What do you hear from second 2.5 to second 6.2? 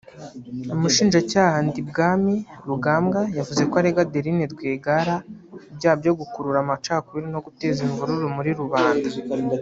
Rugambwa yavuze ko arega Adeline Rwigara ibyaha byo